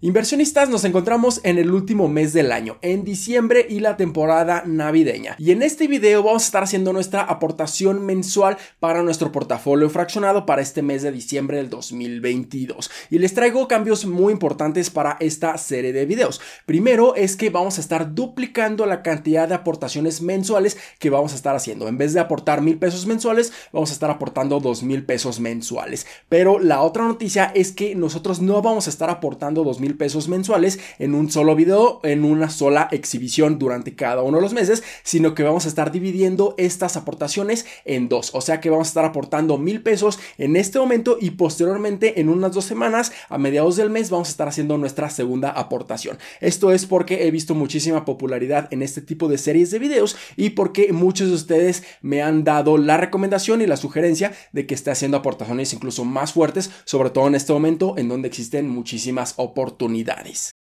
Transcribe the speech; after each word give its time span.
Inversionistas, 0.00 0.68
nos 0.68 0.84
encontramos 0.84 1.40
en 1.42 1.58
el 1.58 1.72
último 1.72 2.06
mes 2.06 2.32
del 2.32 2.52
año, 2.52 2.78
en 2.82 3.02
diciembre 3.02 3.66
y 3.68 3.80
la 3.80 3.96
temporada 3.96 4.62
navideña. 4.64 5.34
Y 5.40 5.50
en 5.50 5.60
este 5.60 5.88
video 5.88 6.22
vamos 6.22 6.44
a 6.44 6.46
estar 6.46 6.62
haciendo 6.62 6.92
nuestra 6.92 7.22
aportación 7.22 8.06
mensual 8.06 8.58
para 8.78 9.02
nuestro 9.02 9.32
portafolio 9.32 9.90
fraccionado 9.90 10.46
para 10.46 10.62
este 10.62 10.82
mes 10.82 11.02
de 11.02 11.10
diciembre 11.10 11.56
del 11.56 11.68
2022. 11.68 12.92
Y 13.10 13.18
les 13.18 13.34
traigo 13.34 13.66
cambios 13.66 14.06
muy 14.06 14.32
importantes 14.32 14.88
para 14.88 15.16
esta 15.18 15.58
serie 15.58 15.92
de 15.92 16.06
videos. 16.06 16.40
Primero 16.64 17.16
es 17.16 17.34
que 17.34 17.50
vamos 17.50 17.78
a 17.78 17.80
estar 17.80 18.14
duplicando 18.14 18.86
la 18.86 19.02
cantidad 19.02 19.48
de 19.48 19.56
aportaciones 19.56 20.22
mensuales 20.22 20.76
que 21.00 21.10
vamos 21.10 21.32
a 21.32 21.34
estar 21.34 21.56
haciendo. 21.56 21.88
En 21.88 21.98
vez 21.98 22.12
de 22.12 22.20
aportar 22.20 22.62
mil 22.62 22.78
pesos 22.78 23.04
mensuales, 23.06 23.52
vamos 23.72 23.90
a 23.90 23.94
estar 23.94 24.12
aportando 24.12 24.60
dos 24.60 24.84
mil 24.84 25.04
pesos 25.04 25.40
mensuales. 25.40 26.06
Pero 26.28 26.60
la 26.60 26.82
otra 26.82 27.02
noticia 27.02 27.50
es 27.52 27.72
que 27.72 27.96
nosotros 27.96 28.40
no 28.40 28.62
vamos 28.62 28.86
a 28.86 28.90
estar 28.90 29.10
aportando 29.10 29.64
dos 29.64 29.80
mil 29.80 29.87
pesos 29.96 30.28
mensuales 30.28 30.78
en 30.98 31.14
un 31.14 31.30
solo 31.30 31.54
video, 31.54 32.00
en 32.02 32.24
una 32.24 32.50
sola 32.50 32.88
exhibición 32.90 33.58
durante 33.58 33.94
cada 33.94 34.22
uno 34.22 34.38
de 34.38 34.42
los 34.42 34.52
meses, 34.52 34.82
sino 35.02 35.34
que 35.34 35.42
vamos 35.42 35.64
a 35.64 35.68
estar 35.68 35.92
dividiendo 35.92 36.54
estas 36.58 36.96
aportaciones 36.96 37.66
en 37.84 38.08
dos. 38.08 38.30
O 38.34 38.40
sea 38.40 38.60
que 38.60 38.70
vamos 38.70 38.88
a 38.88 38.90
estar 38.90 39.04
aportando 39.04 39.58
mil 39.58 39.82
pesos 39.82 40.18
en 40.36 40.56
este 40.56 40.78
momento 40.78 41.18
y 41.20 41.30
posteriormente 41.30 42.20
en 42.20 42.28
unas 42.28 42.52
dos 42.52 42.64
semanas, 42.64 43.12
a 43.28 43.38
mediados 43.38 43.76
del 43.76 43.90
mes, 43.90 44.10
vamos 44.10 44.28
a 44.28 44.32
estar 44.32 44.48
haciendo 44.48 44.78
nuestra 44.78 45.10
segunda 45.10 45.50
aportación. 45.50 46.18
Esto 46.40 46.72
es 46.72 46.86
porque 46.86 47.26
he 47.26 47.30
visto 47.30 47.54
muchísima 47.54 48.04
popularidad 48.04 48.68
en 48.72 48.82
este 48.82 49.00
tipo 49.00 49.28
de 49.28 49.38
series 49.38 49.70
de 49.70 49.78
videos 49.78 50.16
y 50.36 50.50
porque 50.50 50.92
muchos 50.92 51.28
de 51.28 51.34
ustedes 51.34 51.82
me 52.02 52.22
han 52.22 52.44
dado 52.44 52.78
la 52.78 52.96
recomendación 52.96 53.62
y 53.62 53.66
la 53.66 53.76
sugerencia 53.76 54.32
de 54.52 54.66
que 54.66 54.74
esté 54.74 54.90
haciendo 54.90 55.16
aportaciones 55.16 55.72
incluso 55.72 56.04
más 56.04 56.32
fuertes, 56.32 56.70
sobre 56.84 57.10
todo 57.10 57.26
en 57.28 57.34
este 57.34 57.52
momento 57.52 57.94
en 57.96 58.08
donde 58.08 58.28
existen 58.28 58.68
muchísimas 58.68 59.34
oportunidades 59.36 59.77
oportunidades. 59.78 60.57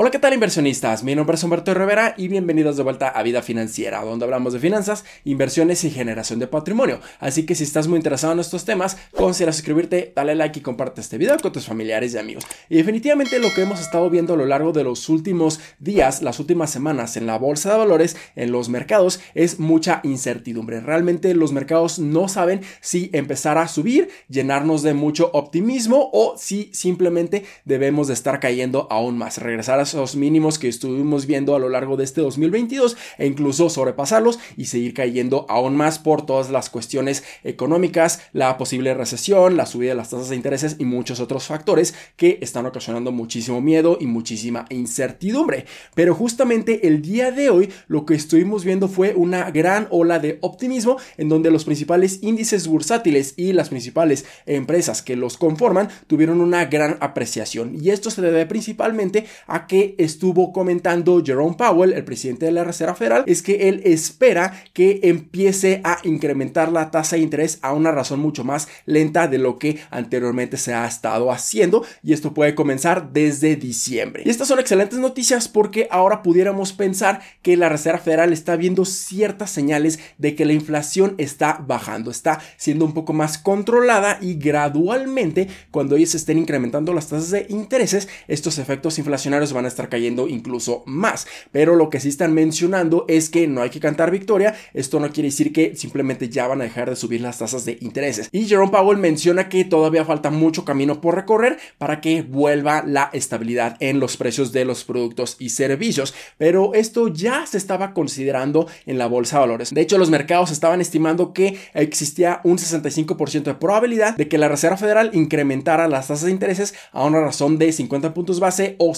Hola, 0.00 0.12
¿qué 0.12 0.20
tal 0.20 0.32
inversionistas? 0.32 1.02
Mi 1.02 1.16
nombre 1.16 1.34
es 1.34 1.42
Humberto 1.42 1.74
Rivera 1.74 2.14
y 2.16 2.28
bienvenidos 2.28 2.76
de 2.76 2.84
vuelta 2.84 3.08
a 3.08 3.20
Vida 3.24 3.42
Financiera, 3.42 4.00
donde 4.04 4.24
hablamos 4.24 4.52
de 4.52 4.60
finanzas, 4.60 5.04
inversiones 5.24 5.82
y 5.82 5.90
generación 5.90 6.38
de 6.38 6.46
patrimonio. 6.46 7.00
Así 7.18 7.44
que 7.44 7.56
si 7.56 7.64
estás 7.64 7.88
muy 7.88 7.96
interesado 7.96 8.32
en 8.32 8.38
estos 8.38 8.64
temas, 8.64 8.96
considera 9.16 9.52
suscribirte, 9.52 10.12
dale 10.14 10.36
like 10.36 10.60
y 10.60 10.62
comparte 10.62 11.00
este 11.00 11.18
video 11.18 11.36
con 11.38 11.50
tus 11.50 11.66
familiares 11.66 12.14
y 12.14 12.18
amigos. 12.18 12.46
Y 12.68 12.76
definitivamente 12.76 13.40
lo 13.40 13.52
que 13.52 13.62
hemos 13.62 13.80
estado 13.80 14.08
viendo 14.08 14.34
a 14.34 14.36
lo 14.36 14.46
largo 14.46 14.70
de 14.70 14.84
los 14.84 15.08
últimos 15.08 15.58
días, 15.80 16.22
las 16.22 16.38
últimas 16.38 16.70
semanas 16.70 17.16
en 17.16 17.26
la 17.26 17.36
bolsa 17.36 17.72
de 17.72 17.78
valores, 17.78 18.16
en 18.36 18.52
los 18.52 18.68
mercados, 18.68 19.18
es 19.34 19.58
mucha 19.58 20.00
incertidumbre. 20.04 20.80
Realmente 20.80 21.34
los 21.34 21.50
mercados 21.50 21.98
no 21.98 22.28
saben 22.28 22.60
si 22.80 23.10
empezar 23.12 23.58
a 23.58 23.66
subir, 23.66 24.10
llenarnos 24.28 24.84
de 24.84 24.94
mucho 24.94 25.28
optimismo 25.32 26.08
o 26.12 26.36
si 26.38 26.70
simplemente 26.72 27.44
debemos 27.64 28.06
de 28.06 28.14
estar 28.14 28.38
cayendo 28.38 28.86
aún 28.92 29.18
más, 29.18 29.38
regresar 29.38 29.80
a 29.80 29.87
mínimos 30.14 30.58
que 30.58 30.68
estuvimos 30.68 31.26
viendo 31.26 31.54
a 31.54 31.58
lo 31.58 31.68
largo 31.68 31.96
de 31.96 32.04
este 32.04 32.20
2022 32.20 32.96
e 33.18 33.26
incluso 33.26 33.70
sobrepasarlos 33.70 34.38
y 34.56 34.66
seguir 34.66 34.94
cayendo 34.94 35.46
aún 35.48 35.76
más 35.76 35.98
por 35.98 36.26
todas 36.26 36.50
las 36.50 36.70
cuestiones 36.70 37.24
económicas, 37.44 38.20
la 38.32 38.58
posible 38.58 38.94
recesión, 38.94 39.56
la 39.56 39.66
subida 39.66 39.90
de 39.90 39.96
las 39.96 40.10
tasas 40.10 40.28
de 40.28 40.36
intereses 40.36 40.76
y 40.78 40.84
muchos 40.84 41.20
otros 41.20 41.46
factores 41.46 41.94
que 42.16 42.38
están 42.40 42.66
ocasionando 42.66 43.12
muchísimo 43.12 43.60
miedo 43.60 43.98
y 44.00 44.06
muchísima 44.06 44.66
incertidumbre. 44.70 45.66
Pero 45.94 46.14
justamente 46.14 46.86
el 46.86 47.02
día 47.02 47.30
de 47.30 47.50
hoy 47.50 47.70
lo 47.86 48.04
que 48.06 48.14
estuvimos 48.14 48.64
viendo 48.64 48.88
fue 48.88 49.14
una 49.14 49.50
gran 49.50 49.88
ola 49.90 50.18
de 50.18 50.38
optimismo 50.40 50.96
en 51.16 51.28
donde 51.28 51.50
los 51.50 51.64
principales 51.64 52.18
índices 52.22 52.66
bursátiles 52.66 53.34
y 53.36 53.52
las 53.52 53.68
principales 53.68 54.24
empresas 54.46 55.02
que 55.02 55.16
los 55.16 55.36
conforman 55.36 55.88
tuvieron 56.06 56.40
una 56.40 56.66
gran 56.66 56.98
apreciación 57.00 57.76
y 57.80 57.90
esto 57.90 58.10
se 58.10 58.22
debe 58.22 58.46
principalmente 58.46 59.26
a 59.46 59.66
que 59.66 59.77
estuvo 59.98 60.52
comentando 60.52 61.22
Jerome 61.24 61.56
Powell, 61.56 61.92
el 61.92 62.04
presidente 62.04 62.46
de 62.46 62.52
la 62.52 62.64
Reserva 62.64 62.94
Federal, 62.94 63.24
es 63.26 63.42
que 63.42 63.68
él 63.68 63.82
espera 63.84 64.62
que 64.72 65.00
empiece 65.04 65.80
a 65.84 65.98
incrementar 66.04 66.70
la 66.72 66.90
tasa 66.90 67.16
de 67.16 67.22
interés 67.22 67.58
a 67.62 67.72
una 67.72 67.92
razón 67.92 68.20
mucho 68.20 68.44
más 68.44 68.68
lenta 68.86 69.28
de 69.28 69.38
lo 69.38 69.58
que 69.58 69.78
anteriormente 69.90 70.56
se 70.56 70.74
ha 70.74 70.86
estado 70.86 71.30
haciendo 71.30 71.84
y 72.02 72.12
esto 72.12 72.34
puede 72.34 72.54
comenzar 72.54 73.12
desde 73.12 73.56
diciembre. 73.56 74.22
Y 74.24 74.30
estas 74.30 74.48
son 74.48 74.58
excelentes 74.58 74.98
noticias 74.98 75.48
porque 75.48 75.88
ahora 75.90 76.22
pudiéramos 76.22 76.72
pensar 76.72 77.20
que 77.42 77.56
la 77.56 77.68
Reserva 77.68 77.98
Federal 77.98 78.32
está 78.32 78.56
viendo 78.56 78.84
ciertas 78.84 79.50
señales 79.50 79.98
de 80.18 80.34
que 80.34 80.44
la 80.44 80.52
inflación 80.52 81.14
está 81.18 81.64
bajando, 81.66 82.10
está 82.10 82.40
siendo 82.56 82.84
un 82.84 82.94
poco 82.94 83.12
más 83.12 83.38
controlada 83.38 84.18
y 84.20 84.34
gradualmente 84.34 85.48
cuando 85.70 85.96
ellos 85.96 86.14
estén 86.14 86.38
incrementando 86.38 86.92
las 86.92 87.08
tasas 87.08 87.30
de 87.30 87.46
intereses, 87.48 88.08
estos 88.26 88.58
efectos 88.58 88.98
inflacionarios 88.98 89.52
van 89.58 89.64
a 89.64 89.68
estar 89.68 89.88
cayendo 89.88 90.28
incluso 90.28 90.82
más. 90.86 91.26
Pero 91.52 91.74
lo 91.74 91.90
que 91.90 92.00
sí 92.00 92.08
están 92.08 92.32
mencionando 92.32 93.04
es 93.08 93.28
que 93.28 93.46
no 93.48 93.60
hay 93.60 93.70
que 93.70 93.80
cantar 93.80 94.10
victoria. 94.10 94.54
Esto 94.72 95.00
no 95.00 95.10
quiere 95.10 95.28
decir 95.28 95.52
que 95.52 95.74
simplemente 95.76 96.28
ya 96.28 96.46
van 96.46 96.60
a 96.60 96.64
dejar 96.64 96.88
de 96.88 96.96
subir 96.96 97.20
las 97.20 97.38
tasas 97.38 97.64
de 97.64 97.78
intereses. 97.80 98.28
Y 98.32 98.46
Jerome 98.46 98.70
Powell 98.70 98.98
menciona 98.98 99.48
que 99.48 99.64
todavía 99.64 100.04
falta 100.04 100.30
mucho 100.30 100.64
camino 100.64 101.00
por 101.00 101.16
recorrer 101.16 101.58
para 101.78 102.00
que 102.00 102.22
vuelva 102.22 102.84
la 102.86 103.10
estabilidad 103.12 103.76
en 103.80 103.98
los 103.98 104.16
precios 104.16 104.52
de 104.52 104.64
los 104.64 104.84
productos 104.84 105.36
y 105.38 105.50
servicios. 105.50 106.14
Pero 106.36 106.74
esto 106.74 107.08
ya 107.08 107.46
se 107.46 107.58
estaba 107.58 107.92
considerando 107.92 108.68
en 108.86 108.98
la 108.98 109.06
bolsa 109.06 109.36
de 109.36 109.40
valores. 109.40 109.74
De 109.74 109.80
hecho, 109.80 109.98
los 109.98 110.10
mercados 110.10 110.52
estaban 110.52 110.80
estimando 110.80 111.32
que 111.32 111.58
existía 111.74 112.40
un 112.44 112.58
65% 112.58 113.42
de 113.42 113.54
probabilidad 113.54 114.16
de 114.16 114.28
que 114.28 114.38
la 114.38 114.48
Reserva 114.48 114.76
Federal 114.76 115.10
incrementara 115.14 115.88
las 115.88 116.08
tasas 116.08 116.26
de 116.26 116.30
intereses 116.30 116.74
a 116.92 117.04
una 117.04 117.20
razón 117.20 117.58
de 117.58 117.72
50 117.72 118.14
puntos 118.14 118.40
base 118.40 118.76
o 118.78 118.94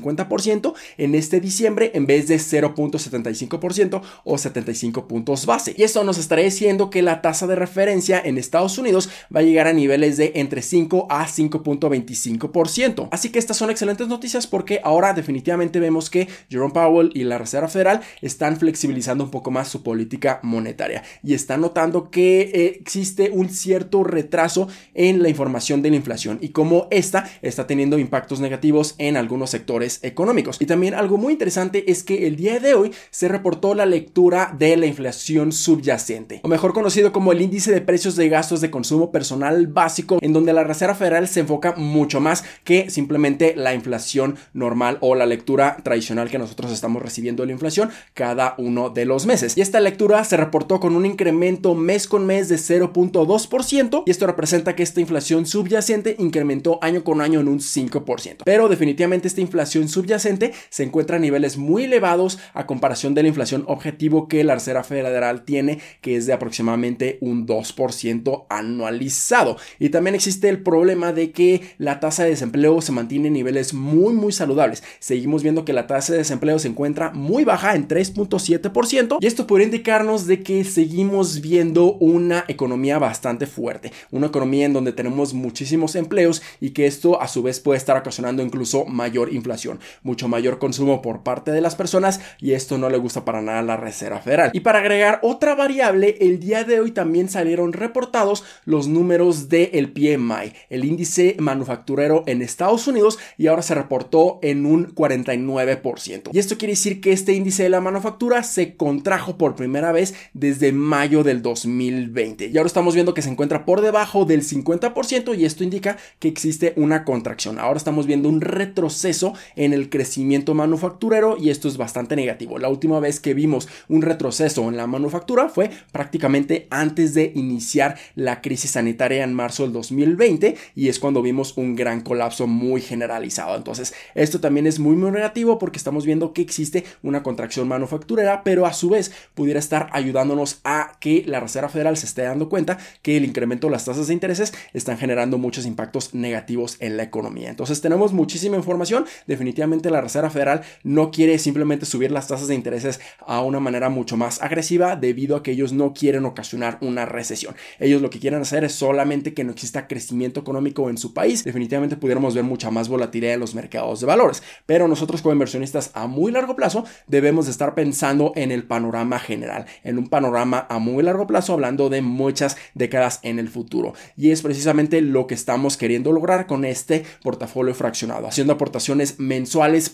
0.50 0.00 0.26
50% 0.26 0.74
en 0.98 1.14
este 1.14 1.40
diciembre 1.40 1.90
en 1.94 2.06
vez 2.06 2.28
de 2.28 2.36
0.75% 2.36 4.02
o 4.24 4.38
75 4.38 5.08
puntos 5.08 5.46
base. 5.46 5.74
Y 5.76 5.82
esto 5.82 6.04
nos 6.04 6.18
estará 6.18 6.42
diciendo 6.42 6.90
que 6.90 7.02
la 7.02 7.22
tasa 7.22 7.46
de 7.46 7.56
referencia 7.56 8.20
en 8.24 8.38
Estados 8.38 8.78
Unidos 8.78 9.08
va 9.34 9.40
a 9.40 9.44
llegar 9.44 9.66
a 9.66 9.72
niveles 9.72 10.16
de 10.16 10.32
entre 10.36 10.62
5 10.62 11.06
a 11.10 11.26
5.25%. 11.26 13.08
Así 13.10 13.30
que 13.30 13.38
estas 13.38 13.56
son 13.56 13.70
excelentes 13.70 14.08
noticias 14.08 14.46
porque 14.46 14.80
ahora 14.84 15.12
definitivamente 15.12 15.80
vemos 15.80 16.10
que 16.10 16.28
Jerome 16.48 16.72
Powell 16.72 17.10
y 17.14 17.24
la 17.24 17.38
Reserva 17.38 17.68
Federal 17.68 18.00
están 18.20 18.56
flexibilizando 18.56 19.24
un 19.24 19.30
poco 19.30 19.50
más 19.50 19.68
su 19.68 19.82
política 19.82 20.40
monetaria 20.42 21.02
y 21.22 21.34
están 21.34 21.60
notando 21.60 22.10
que 22.10 22.40
eh, 22.40 22.78
existe 22.80 23.30
un 23.30 23.48
cierto 23.48 24.04
retraso 24.04 24.68
en 24.94 25.22
la 25.22 25.28
información 25.28 25.82
de 25.82 25.90
la 25.90 25.96
inflación 25.96 26.38
y 26.40 26.50
como 26.50 26.88
esta 26.90 27.28
está 27.42 27.66
teniendo 27.66 27.98
impactos 27.98 28.40
negativos 28.40 28.94
en 28.98 29.16
algunos 29.16 29.50
sectores 29.50 29.85
económicos. 30.02 30.56
Y 30.60 30.66
también 30.66 30.94
algo 30.94 31.16
muy 31.16 31.32
interesante 31.32 31.90
es 31.90 32.02
que 32.02 32.26
el 32.26 32.36
día 32.36 32.58
de 32.60 32.74
hoy 32.74 32.92
se 33.10 33.28
reportó 33.28 33.74
la 33.74 33.86
lectura 33.86 34.54
de 34.58 34.76
la 34.76 34.86
inflación 34.86 35.52
subyacente, 35.52 36.40
o 36.42 36.48
mejor 36.48 36.72
conocido 36.72 37.12
como 37.12 37.32
el 37.32 37.40
índice 37.40 37.72
de 37.72 37.80
precios 37.80 38.16
de 38.16 38.28
gastos 38.28 38.60
de 38.60 38.70
consumo 38.70 39.10
personal 39.10 39.66
básico, 39.66 40.18
en 40.20 40.32
donde 40.32 40.52
la 40.52 40.64
Reserva 40.64 40.94
Federal 40.94 41.28
se 41.28 41.40
enfoca 41.40 41.74
mucho 41.76 42.20
más 42.20 42.44
que 42.64 42.90
simplemente 42.90 43.54
la 43.56 43.74
inflación 43.74 44.36
normal 44.52 44.98
o 45.00 45.14
la 45.14 45.26
lectura 45.26 45.78
tradicional 45.82 46.30
que 46.30 46.38
nosotros 46.38 46.72
estamos 46.72 47.02
recibiendo 47.02 47.42
de 47.42 47.48
la 47.48 47.52
inflación 47.52 47.90
cada 48.14 48.54
uno 48.58 48.90
de 48.90 49.04
los 49.04 49.26
meses. 49.26 49.56
Y 49.56 49.60
esta 49.60 49.80
lectura 49.80 50.24
se 50.24 50.36
reportó 50.36 50.80
con 50.80 50.96
un 50.96 51.06
incremento 51.06 51.74
mes 51.74 52.06
con 52.06 52.26
mes 52.26 52.48
de 52.48 52.56
0.2% 52.56 54.02
y 54.06 54.10
esto 54.10 54.26
representa 54.26 54.74
que 54.74 54.82
esta 54.82 55.00
inflación 55.00 55.46
subyacente 55.46 56.16
incrementó 56.18 56.78
año 56.82 57.04
con 57.04 57.20
año 57.20 57.40
en 57.40 57.48
un 57.48 57.60
5%. 57.60 58.38
Pero 58.44 58.68
definitivamente 58.68 59.28
esta 59.28 59.40
inflación 59.40 59.75
subyacente 59.84 60.52
se 60.70 60.82
encuentra 60.82 61.16
a 61.16 61.20
niveles 61.20 61.56
muy 61.56 61.84
elevados 61.84 62.38
a 62.54 62.66
comparación 62.66 63.14
de 63.14 63.22
la 63.22 63.28
inflación 63.28 63.64
objetivo 63.66 64.28
que 64.28 64.44
la 64.44 64.54
Reserva 64.54 64.82
Federal 64.82 65.44
tiene, 65.44 65.78
que 66.00 66.16
es 66.16 66.26
de 66.26 66.32
aproximadamente 66.32 67.18
un 67.20 67.46
2% 67.46 68.46
anualizado. 68.48 69.56
Y 69.78 69.90
también 69.90 70.14
existe 70.14 70.48
el 70.48 70.62
problema 70.62 71.12
de 71.12 71.30
que 71.32 71.62
la 71.78 72.00
tasa 72.00 72.24
de 72.24 72.30
desempleo 72.30 72.80
se 72.80 72.92
mantiene 72.92 73.28
en 73.28 73.34
niveles 73.34 73.74
muy, 73.74 74.14
muy 74.14 74.32
saludables. 74.32 74.82
Seguimos 74.98 75.42
viendo 75.42 75.64
que 75.64 75.72
la 75.72 75.86
tasa 75.86 76.12
de 76.12 76.18
desempleo 76.18 76.58
se 76.58 76.68
encuentra 76.68 77.10
muy 77.10 77.44
baja 77.44 77.74
en 77.74 77.88
3.7% 77.88 79.18
y 79.20 79.26
esto 79.26 79.46
podría 79.46 79.66
indicarnos 79.66 80.26
de 80.26 80.42
que 80.42 80.64
seguimos 80.64 81.40
viendo 81.40 81.94
una 81.94 82.44
economía 82.48 82.98
bastante 82.98 83.46
fuerte, 83.46 83.92
una 84.10 84.28
economía 84.28 84.66
en 84.66 84.72
donde 84.72 84.92
tenemos 84.92 85.34
muchísimos 85.34 85.94
empleos 85.96 86.42
y 86.60 86.70
que 86.70 86.86
esto 86.86 87.20
a 87.20 87.28
su 87.28 87.42
vez 87.42 87.60
puede 87.60 87.78
estar 87.78 87.96
ocasionando 87.96 88.42
incluso 88.42 88.84
mayor 88.84 89.32
inflación 89.32 89.65
mucho 90.02 90.28
mayor 90.28 90.58
consumo 90.58 91.02
por 91.02 91.22
parte 91.22 91.50
de 91.50 91.60
las 91.60 91.74
personas 91.74 92.20
y 92.40 92.52
esto 92.52 92.78
no 92.78 92.88
le 92.88 92.98
gusta 92.98 93.24
para 93.24 93.42
nada 93.42 93.60
a 93.60 93.62
la 93.62 93.76
Reserva 93.76 94.20
Federal. 94.20 94.50
Y 94.52 94.60
para 94.60 94.78
agregar 94.78 95.20
otra 95.22 95.54
variable, 95.54 96.16
el 96.20 96.40
día 96.40 96.64
de 96.64 96.80
hoy 96.80 96.90
también 96.92 97.28
salieron 97.28 97.72
reportados 97.72 98.44
los 98.64 98.88
números 98.88 99.48
del 99.48 99.92
PMI, 99.92 100.52
el 100.70 100.84
índice 100.84 101.36
manufacturero 101.38 102.24
en 102.26 102.42
Estados 102.42 102.86
Unidos 102.86 103.18
y 103.36 103.46
ahora 103.46 103.62
se 103.62 103.74
reportó 103.74 104.38
en 104.42 104.66
un 104.66 104.94
49%. 104.94 106.30
Y 106.32 106.38
esto 106.38 106.58
quiere 106.58 106.72
decir 106.72 107.00
que 107.00 107.12
este 107.12 107.32
índice 107.32 107.64
de 107.64 107.68
la 107.68 107.80
manufactura 107.80 108.42
se 108.42 108.76
contrajo 108.76 109.38
por 109.38 109.54
primera 109.56 109.92
vez 109.92 110.14
desde 110.34 110.72
mayo 110.72 111.22
del 111.22 111.42
2020. 111.42 112.46
Y 112.46 112.56
ahora 112.56 112.66
estamos 112.66 112.94
viendo 112.94 113.14
que 113.14 113.22
se 113.22 113.30
encuentra 113.30 113.64
por 113.64 113.80
debajo 113.80 114.24
del 114.24 114.42
50% 114.42 115.36
y 115.36 115.44
esto 115.44 115.64
indica 115.64 115.96
que 116.18 116.28
existe 116.28 116.72
una 116.76 117.04
contracción. 117.04 117.58
Ahora 117.58 117.78
estamos 117.78 118.06
viendo 118.06 118.28
un 118.28 118.40
retroceso 118.40 119.34
en 119.56 119.72
el 119.72 119.90
crecimiento 119.90 120.54
manufacturero 120.54 121.36
y 121.38 121.50
esto 121.50 121.68
es 121.68 121.76
bastante 121.76 122.14
negativo. 122.14 122.58
La 122.58 122.68
última 122.68 123.00
vez 123.00 123.20
que 123.20 123.34
vimos 123.34 123.68
un 123.88 124.02
retroceso 124.02 124.68
en 124.68 124.76
la 124.76 124.86
manufactura 124.86 125.48
fue 125.48 125.70
prácticamente 125.92 126.66
antes 126.70 127.14
de 127.14 127.32
iniciar 127.34 127.96
la 128.14 128.40
crisis 128.40 128.72
sanitaria 128.72 129.24
en 129.24 129.34
marzo 129.34 129.64
del 129.64 129.72
2020 129.72 130.56
y 130.74 130.88
es 130.88 130.98
cuando 130.98 131.22
vimos 131.22 131.56
un 131.56 131.74
gran 131.74 132.02
colapso 132.02 132.46
muy 132.46 132.80
generalizado. 132.80 133.56
Entonces, 133.56 133.94
esto 134.14 134.40
también 134.40 134.66
es 134.66 134.78
muy, 134.78 134.94
muy 134.94 135.10
negativo 135.10 135.58
porque 135.58 135.78
estamos 135.78 136.04
viendo 136.04 136.32
que 136.32 136.42
existe 136.42 136.84
una 137.02 137.22
contracción 137.22 137.66
manufacturera, 137.66 138.44
pero 138.44 138.66
a 138.66 138.72
su 138.72 138.90
vez 138.90 139.12
pudiera 139.34 139.58
estar 139.58 139.88
ayudándonos 139.92 140.60
a 140.64 140.92
que 141.00 141.24
la 141.26 141.40
Reserva 141.40 141.68
Federal 141.68 141.96
se 141.96 142.06
esté 142.06 142.22
dando 142.22 142.48
cuenta 142.48 142.78
que 143.02 143.16
el 143.16 143.24
incremento 143.24 143.66
de 143.66 143.72
las 143.72 143.84
tasas 143.84 144.08
de 144.08 144.12
intereses 144.12 144.52
están 144.74 144.98
generando 144.98 145.38
muchos 145.38 145.66
impactos 145.66 146.14
negativos 146.14 146.76
en 146.80 146.96
la 146.96 147.02
economía. 147.02 147.48
Entonces, 147.48 147.80
tenemos 147.80 148.12
muchísima 148.12 148.56
información. 148.56 149.06
Definitivamente 149.26 149.45
la 149.90 150.00
Reserva 150.00 150.30
Federal 150.30 150.62
no 150.82 151.10
quiere 151.10 151.38
simplemente 151.38 151.86
subir 151.86 152.10
las 152.10 152.28
tasas 152.28 152.48
de 152.48 152.54
intereses 152.54 153.00
a 153.26 153.42
una 153.42 153.60
manera 153.60 153.88
mucho 153.88 154.16
más 154.16 154.40
agresiva 154.42 154.96
debido 154.96 155.36
a 155.36 155.42
que 155.42 155.52
ellos 155.52 155.72
no 155.72 155.92
quieren 155.92 156.24
ocasionar 156.24 156.78
una 156.80 157.06
recesión. 157.06 157.54
Ellos 157.78 158.02
lo 158.02 158.10
que 158.10 158.18
quieren 158.18 158.40
hacer 158.40 158.64
es 158.64 158.72
solamente 158.72 159.34
que 159.34 159.44
no 159.44 159.52
exista 159.52 159.86
crecimiento 159.86 160.40
económico 160.40 160.90
en 160.90 160.98
su 160.98 161.12
país. 161.12 161.44
Definitivamente 161.44 161.96
pudiéramos 161.96 162.34
ver 162.34 162.44
mucha 162.44 162.70
más 162.70 162.88
volatilidad 162.88 163.34
en 163.34 163.40
los 163.40 163.54
mercados 163.54 164.00
de 164.00 164.06
valores, 164.06 164.42
pero 164.66 164.88
nosotros 164.88 165.22
como 165.22 165.32
inversionistas 165.32 165.90
a 165.94 166.06
muy 166.06 166.32
largo 166.32 166.56
plazo 166.56 166.84
debemos 167.06 167.46
de 167.46 167.52
estar 167.52 167.74
pensando 167.74 168.32
en 168.36 168.50
el 168.50 168.64
panorama 168.64 169.18
general, 169.18 169.66
en 169.84 169.98
un 169.98 170.08
panorama 170.08 170.66
a 170.68 170.78
muy 170.78 171.02
largo 171.02 171.26
plazo 171.26 171.52
hablando 171.52 171.88
de 171.88 172.02
muchas 172.02 172.56
décadas 172.74 173.20
en 173.22 173.38
el 173.38 173.48
futuro. 173.48 173.94
Y 174.16 174.30
es 174.30 174.42
precisamente 174.42 175.00
lo 175.00 175.26
que 175.26 175.34
estamos 175.34 175.76
queriendo 175.76 176.12
lograr 176.12 176.46
con 176.46 176.64
este 176.64 177.04
portafolio 177.22 177.74
fraccionado, 177.74 178.26
haciendo 178.26 178.52
aportaciones 178.52 179.18